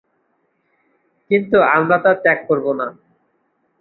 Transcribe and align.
কিন্তু 1.31 1.57
আমরা 1.75 1.97
তা 1.97 2.11
ত্যাগ 2.23 2.39
করবো 2.47 2.71
না। 2.73 2.87